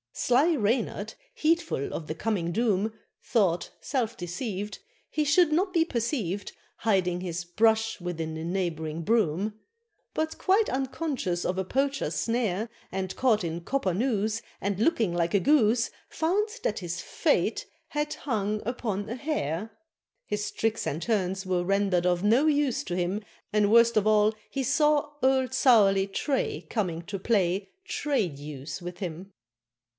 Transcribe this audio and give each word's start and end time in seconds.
Sly 0.13 0.55
Reynard, 0.55 1.13
heedful 1.33 1.93
of 1.93 2.07
the 2.07 2.15
coming 2.15 2.51
doom, 2.51 2.91
Thought, 3.23 3.69
self 3.81 4.17
deceived, 4.17 4.79
He 5.09 5.23
should 5.23 5.51
not 5.53 5.73
be 5.73 5.85
perceived, 5.85 6.51
Hiding 6.77 7.21
his 7.21 7.45
brush 7.45 8.01
within 8.01 8.35
a 8.35 8.43
neighboring 8.43 9.03
broom! 9.03 9.59
But 10.13 10.37
quite 10.37 10.69
unconscious 10.69 11.45
of 11.45 11.57
a 11.57 11.63
Poacher's 11.63 12.15
snare, 12.15 12.67
And 12.91 13.15
caught 13.15 13.43
in 13.43 13.61
copper 13.61 13.93
noose, 13.93 14.41
And 14.59 14.79
looking 14.79 15.13
like 15.13 15.33
a 15.35 15.39
goose, 15.39 15.91
Found 16.09 16.49
that 16.63 16.79
his 16.79 16.99
fate 16.99 17.67
had 17.89 18.13
"hung 18.15 18.61
upon 18.65 19.07
a 19.07 19.15
hare"; 19.15 19.69
His 20.25 20.49
tricks 20.51 20.85
and 20.87 21.01
turns 21.01 21.45
were 21.45 21.63
rendered 21.63 22.05
of 22.07 22.23
no 22.23 22.47
use 22.47 22.83
to 22.85 22.95
him, 22.95 23.21
And 23.53 23.71
worst 23.71 23.95
of 23.95 24.05
all 24.07 24.33
he 24.49 24.63
saw 24.63 25.11
old 25.21 25.53
surly 25.53 26.07
Tray 26.07 26.61
Coming 26.69 27.03
to 27.03 27.17
play 27.19 27.69
Tray 27.85 28.27
Deuce 28.27 28.81
with 28.81 28.97
him. 28.97 29.31